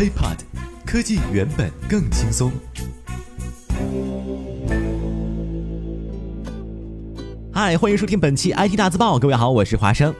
[0.00, 0.38] HiPod，
[0.86, 2.50] 科技原本更轻松。
[7.52, 10.14] 嗨，欢迎收听本期 IT 大字报，各位好，我是华生。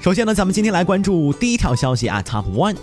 [0.00, 2.76] 首先呢，咱们今天来关注第一条消息啊，Top One。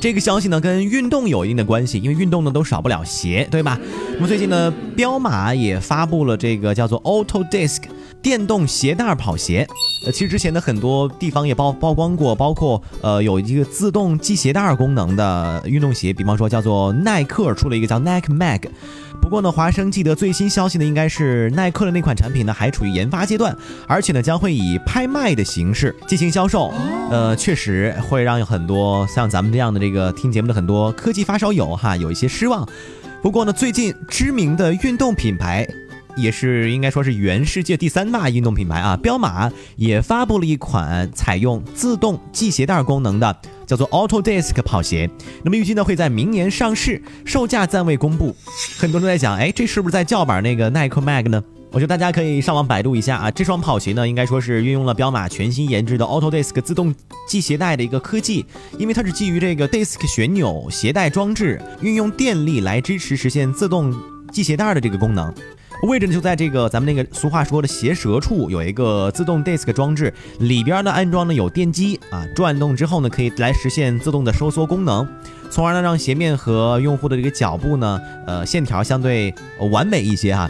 [0.00, 3.78] 这个消息呢，跟运动有一定的关系，因为运动呢都少不了鞋，对吧？
[4.14, 7.84] 那么最近呢，彪马也发布了这个叫做 Auto Disc
[8.22, 9.66] 电动鞋带跑鞋。
[10.04, 18.62] 呃，其实之前的很多地方也曝曝光过，包括呃有一个自动系鞋带功能的运动鞋，比方说叫做耐克出了一个叫 Nike Mag。
[19.20, 26.72] 不过呢，华生记得最新消息呢，应该是耐克的那款产品呢还处于研发阶段，而且呢将会以拍卖的形式进行销售。
[27.10, 32.68] 呃，确实会让很多像咱们这样的这个听节目的很多科技发烧友哈有一些失望。
[33.22, 35.64] 不过呢，最近知名的运动品牌。
[36.16, 45.08] 也是应该说是原世界第三大运动品牌啊，彪马也发布了一款采用自动系鞋带功能的，叫做 Auto Disc 跑鞋。
[45.42, 48.34] 那么预计呢会在明年上市，售价暂未公布。
[48.78, 51.42] 很多人都在讲，哎，这是不是在叫板那个耐克 Mag 呢？
[51.70, 56.94] 我觉得大家可以上网百度一下啊，这双跑鞋呢应该说是运用了彪马全新研制的 Auto Disc 自动
[57.26, 58.44] 系鞋带的一个科技，
[58.78, 63.90] 因为它是基于这个 Disc 旋钮鞋带装置，运用电力来支持实现自动
[64.30, 65.32] 系鞋带的这个功能。
[65.88, 75.06] 位置呢就在这个咱们那个俗话说的鞋舌处有一个自动 disc 装置，里边呢安装呢有电机啊，转动之后呢可以来实现自动的收缩功能，
[75.50, 79.34] 从而呢让鞋面和用户的这个脚步呢呃线条相对
[79.72, 80.48] 完美一些哈。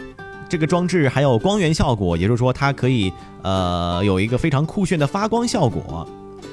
[0.51, 3.11] 这个装置还有光源效果，也就是说它可以
[3.43, 6.07] 呃有一个非常酷炫的发光效果。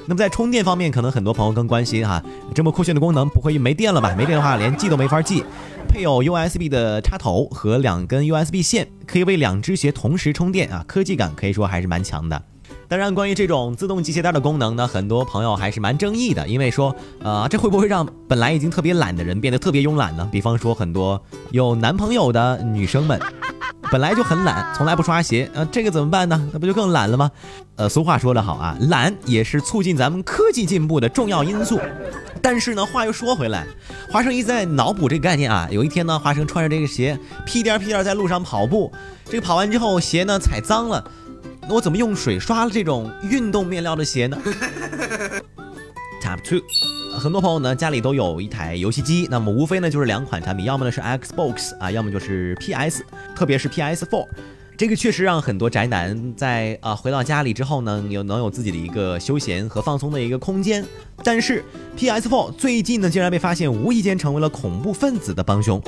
[0.06, 2.22] 那么在充电方面，可能很多朋友更关心哈，
[2.54, 4.14] 这么酷炫的功能不会没电了吧？
[4.16, 5.44] 没电的话连系都没法系。
[5.88, 12.40] 配有 USB 的插头和两根 USB 线，可以为两只鞋同时充电啊，科技感可以说还是蛮强的。
[12.86, 20.28] 当然，关于这种自动系鞋带的功能呢，很多朋友还是蛮争议的，因为说，呃，这会不会让本来已经特别懒的人变得特别慵懒呢？
[20.30, 21.20] 比方说，很多
[21.50, 23.20] 有男朋友的女生们。
[23.90, 26.48] 本来就很懒，从来不刷鞋，啊，这个怎么办呢？
[26.52, 27.30] 那不就更懒了吗？
[27.74, 31.80] 呃，俗话说得好啊，懒也是促进咱们科技进步的重要因素。
[32.40, 33.66] 但是呢，话又说回来，
[34.10, 35.66] 华生一直在脑补这个概念啊。
[35.72, 38.92] 有一天呢，华生穿着这个鞋屁颠屁颠在路上跑步，
[39.24, 41.04] 这个跑完之后鞋呢踩脏了，
[41.62, 44.38] 那我怎么用水刷了这种运动面料的鞋呢
[46.22, 46.60] ？Top two。
[47.20, 53.04] 很多朋友呢家里都有一台游戏机，那么无非呢就是两款产品，要么呢是 Xbox 啊，要么就是 PS，
[53.36, 54.26] 特别是 PS4，
[54.74, 60.82] 这个确实让很多宅男在啊回到家里之后呢，有能有自己的一个休闲和放松的一个空间。
[61.22, 61.62] 但是
[61.98, 65.78] PS4 最近呢竟然被发现无意间成为了恐怖分子的帮凶。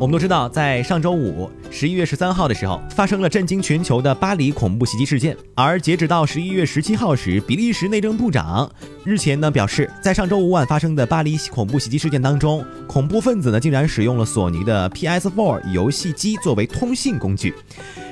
[0.00, 5.36] 我们都知道，在上周五十一月十三号的时候，发生了震惊全球的巴黎恐怖袭击事件。
[5.54, 8.72] 而截止到十一月十七号时，比利时内政部长
[9.04, 17.54] 日前呢表示，在上周五晚发生的巴黎恐怖袭击事件当中，恐怖分子呢竟然使用了索尼的 PS4 游戏机作为通信工具。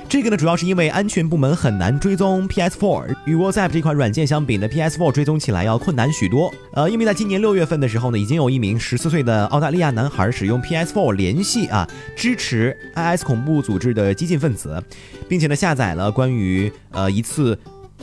[0.09, 6.51] 这个呢，主要是因为安全部门很难追踪 PS4，与 WhatsApp 这款软件相比呢，PS4 追踪起来要困难许多。
[6.73, 14.83] 呃，因为在今年六月份的时候呢，已经有一名十四岁的澳大利亚男孩使用 PS4 联系啊，支持 IS 恐怖组织的激进分子，
[15.27, 17.55] 并且呢下载了关于呃一次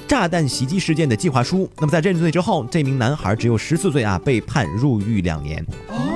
[0.06, 1.69] 炸弹袭击事件的计划书。
[1.81, 5.61] 那么在认罪之后，这名男孩只有十四岁啊，被判入狱两年。
[5.89, 6.16] 哦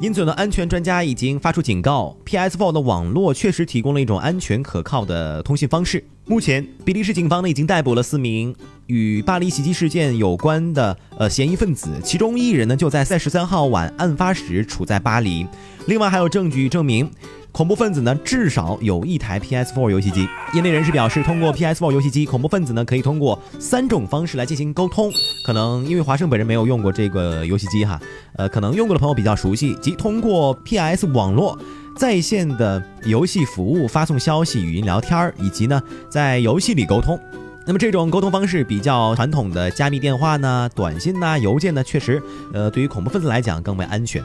[0.00, 6.04] 因此呢，安全专家已经发出警告，PS4 的网络确实提供了一种安全可靠的通信方式。
[6.26, 8.54] 目前，比利时警方呢已经逮捕了四名
[8.86, 15.46] 与巴黎袭击事件有关的呃嫌疑分子，其中一人呢就在三十三号晚案发时处在巴黎。
[15.86, 17.10] 另外还有证据证明。
[17.54, 20.28] 恐怖分子呢，至少有一台 PS4 游戏机。
[20.54, 25.08] 业内人士表示，通过 PS4 游戏机，恐怖分子呢可以通过三种方式来进行沟通。
[25.46, 28.00] 可能因为华生本人没有用过这个游戏机哈，
[28.34, 31.56] 呃，可能用过的朋友比较熟悉，即通过 PS 网络
[31.96, 37.16] 在线的游戏服务发送消息、语音聊天儿，以及呢在游戏里沟通。
[37.64, 42.20] 那么这种沟通方式比较传统的加密电话呢、短信呐、邮件呢，确实，
[42.52, 44.20] 呃，对于恐怖分子来讲更为安全。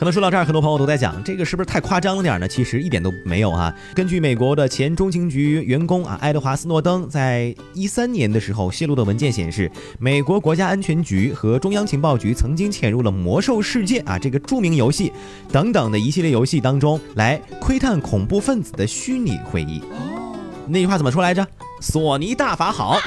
[0.00, 2.48] 可能说到这儿，很多朋友都在讲这个是不是太夸张了点呢？
[2.48, 3.70] 其实一点都没有哈。
[3.94, 15.12] 根据美国的前中情局员工啊，爱德华斯诺登在一三年的时候泄露的文件显示，美国国家安全局和中央情报局曾经潜入了《魔兽世界》啊这个著名游戏
[15.52, 19.82] 等等的一系列游戏当中来窥探恐怖分子的虚拟会议。
[20.66, 21.46] 那句话怎么说来着？
[21.80, 22.98] 索尼大法好。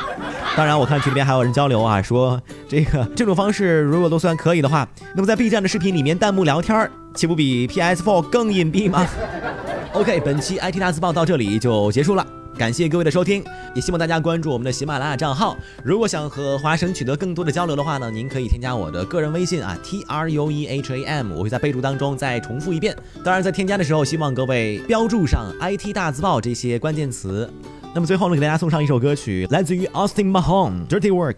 [0.55, 9.07] 当然，我看群里边还有人交流啊，说这个这种方式如果都算可以的话，那么在 B 站的视频里面弹幕聊天儿，岂不比 PS4 更隐蔽吗？
[9.93, 12.25] OK，本期 IT 大字报到这里就结束了。
[12.55, 13.43] 感谢各位的收听，
[13.73, 15.57] 也希望大家关注我们的喜马拉雅账号。
[15.83, 22.95] 如果想和华生取得更多的交流的话呢，您可以添加我的个人微信啊，T R U E H A M，我会在备注当中再重复一遍。
[23.23, 27.51] 当然，在添加的时候，希望各位标注上 “IT 大字报”这些关键词。
[27.94, 31.34] 那么最后呢，给大家送上一首歌曲，来自于 Austin Mahone，《Dirty Work》。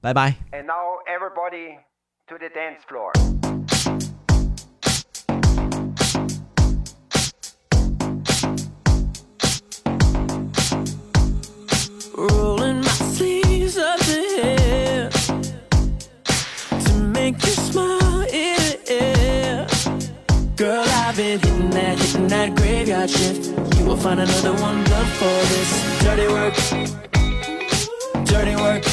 [0.00, 0.34] 拜拜。
[0.50, 1.78] And now everybody
[2.26, 3.12] to the dance floor.
[12.14, 15.10] Rolling my sleeves up the hill
[16.84, 19.66] to make you smile in the air.
[20.56, 23.65] Girl, I've been hitting that, hitting that graveyard shift.
[23.87, 25.71] Will find another one done for this
[26.03, 26.53] dirty work,
[28.25, 28.83] dirty work.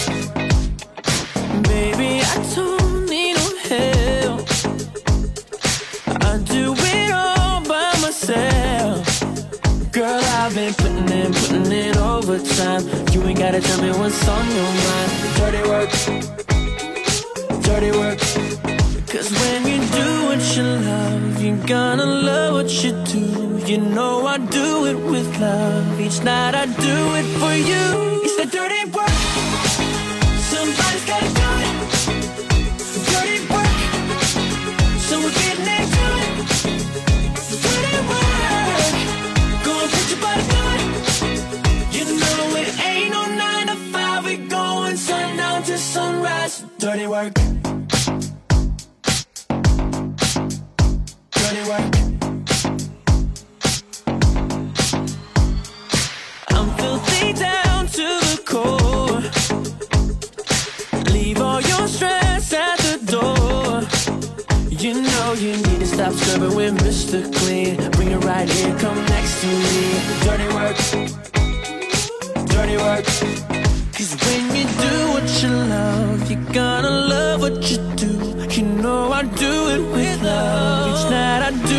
[1.65, 4.41] Baby, I don't need no help.
[6.23, 9.03] I do it all by myself.
[9.91, 12.83] Girl, I've been putting in, putting in overtime.
[13.11, 15.11] You ain't gotta tell me what's on your mind.
[15.41, 15.91] Dirty work,
[17.65, 18.21] dirty work.
[19.09, 23.34] Cause when you do what you love, you're gonna love what you do.
[23.67, 25.99] You know I do it with love.
[25.99, 28.21] Each night I do it for you.
[28.23, 29.09] It's the dirty work.
[30.53, 31.77] Somebody's gotta do it.
[33.09, 33.79] Dirty work.
[35.01, 36.33] So we're getting into it.
[37.65, 38.85] Dirty work.
[39.65, 40.85] Put your body.
[41.97, 44.27] You know it ain't no nine to five.
[44.27, 46.65] We going sundown to sunrise.
[46.79, 47.33] Dirty work.
[51.33, 51.94] Dirty work.
[66.05, 67.19] Stop scrubbing with Mr.
[67.39, 67.77] Clean.
[67.93, 69.85] Bring it right here, come next to me.
[70.25, 70.77] Dirty work,
[72.53, 73.05] dirty work.
[73.97, 78.13] Cause when you do what you love, you're gonna love what you do.
[78.55, 80.89] You know I do it with love.
[80.91, 81.74] Each night I do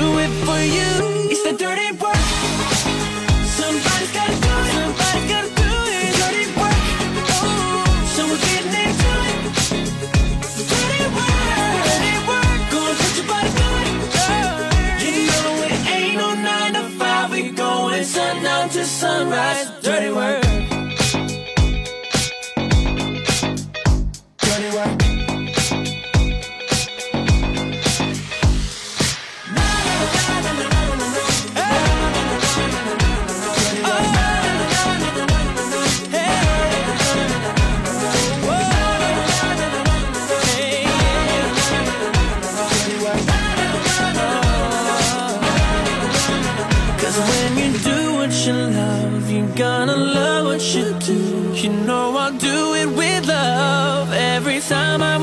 [18.95, 19.69] sunrise.
[19.81, 20.41] Dirty work.
[24.39, 25.01] Dirty work.
[47.17, 47.94] When you do
[48.45, 51.51] you love, you're gonna love what you do.
[51.55, 55.14] You know I'll do it with love every time I'm